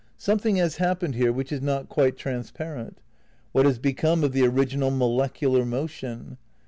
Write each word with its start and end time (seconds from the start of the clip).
Some 0.17 0.39
thing 0.39 0.55
has 0.55 0.77
happened 0.77 1.13
here 1.13 1.31
which 1.31 1.51
is 1.51 1.61
not 1.61 1.87
quite 1.87 2.17
transparent. 2.17 2.97
What 3.51 3.67
has 3.67 3.77
become 3.77 4.23
of 4.23 4.31
the 4.31 4.47
original 4.47 4.89
molecular 4.89 5.63
motion? 5.63 6.39